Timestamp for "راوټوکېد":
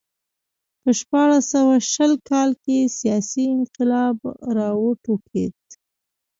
4.57-5.57